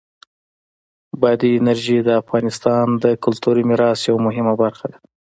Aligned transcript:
بادي 1.21 1.51
انرژي 1.61 1.97
د 2.03 2.09
افغانستان 2.21 2.85
د 3.03 3.05
کلتوری 3.23 3.63
میراث 3.69 3.99
یوه 4.09 4.21
مهمه 4.27 4.53
برخه 4.63 4.85
ده. 4.91 4.97